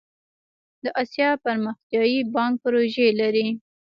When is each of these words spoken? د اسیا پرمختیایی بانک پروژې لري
د 0.83 0.85
اسیا 1.01 1.29
پرمختیایی 1.43 2.19
بانک 2.33 2.53
پروژې 2.63 3.07
لري 3.19 3.47